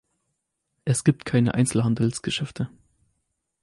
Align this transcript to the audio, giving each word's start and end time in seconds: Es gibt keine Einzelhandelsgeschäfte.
Es 0.83 1.03
gibt 1.03 1.25
keine 1.25 1.53
Einzelhandelsgeschäfte. 1.53 2.71